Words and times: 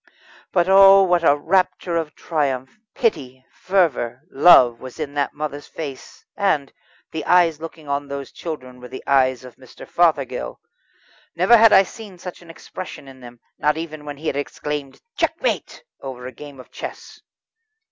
But 0.51 0.67
oh! 0.67 1.03
what 1.03 1.23
a 1.23 1.37
rapture 1.37 1.95
of 1.95 2.15
triumph, 2.15 2.75
pity, 2.95 3.45
fervour, 3.51 4.23
love, 4.31 4.79
was 4.79 4.99
in 4.99 5.13
that 5.13 5.35
mother's 5.35 5.67
face, 5.67 6.25
and 6.35 6.73
the 7.11 7.23
eyes 7.25 7.61
looking 7.61 7.87
on 7.87 8.07
those 8.07 8.31
children 8.31 8.79
were 8.79 8.87
the 8.87 9.03
eyes 9.05 9.43
of 9.45 9.57
Mr. 9.57 9.87
Fothergill. 9.87 10.59
Never 11.35 11.55
had 11.55 11.71
I 11.71 11.83
seen 11.83 12.17
such 12.17 12.41
an 12.41 12.49
expression 12.49 13.07
in 13.07 13.19
them, 13.19 13.41
not 13.59 13.77
even 13.77 14.03
when 14.03 14.17
he 14.17 14.25
had 14.25 14.35
exclaimed 14.37 14.99
"Checkmate" 15.17 15.83
over 16.01 16.25
a 16.25 16.31
game 16.31 16.59
of 16.59 16.71
chess. 16.71 17.21